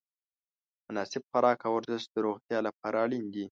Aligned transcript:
مناسب 0.87 1.21
خوراک 1.29 1.59
او 1.67 1.73
ورزش 1.77 2.03
د 2.09 2.15
روغتیا 2.25 2.59
لپاره 2.67 2.95
اړین 3.05 3.25
دي. 3.33 3.45